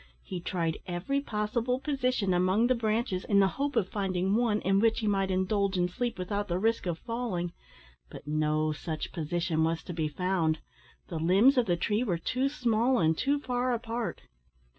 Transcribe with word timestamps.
He 0.23 0.39
tried 0.39 0.79
every 0.87 1.21
possible 1.21 1.79
position 1.79 2.33
among 2.33 2.65
the 2.65 2.73
branches, 2.73 3.23
in 3.23 3.39
the 3.39 3.47
hope 3.49 3.75
of 3.75 3.89
finding 3.89 4.33
one 4.35 4.59
in 4.61 4.79
which 4.79 5.01
he 5.01 5.05
might 5.05 5.29
indulge 5.29 5.77
in 5.77 5.87
sleep 5.87 6.17
without 6.17 6.47
the 6.47 6.57
risk 6.57 6.87
of 6.87 6.97
falling, 6.97 7.53
but 8.09 8.25
no 8.25 8.71
such 8.71 9.11
position 9.11 9.63
was 9.63 9.83
to 9.83 9.93
be 9.93 10.07
found; 10.07 10.57
the 11.09 11.19
limbs 11.19 11.55
of 11.55 11.67
the 11.67 11.77
tree 11.77 12.03
were 12.03 12.17
too 12.17 12.49
small 12.49 12.97
and 12.97 13.15
too 13.15 13.37
far 13.41 13.73
apart. 13.73 14.21